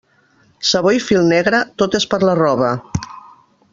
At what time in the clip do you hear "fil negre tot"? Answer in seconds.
1.09-1.99